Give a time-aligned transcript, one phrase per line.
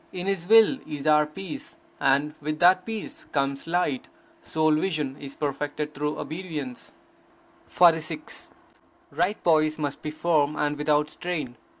[0.11, 1.77] In His will is our peace.
[1.99, 4.07] And with that peace comes light.
[4.41, 6.91] Soul vision is perfected through obedience.
[7.67, 8.49] 46.
[9.11, 11.55] Right poise must be firm and without strain.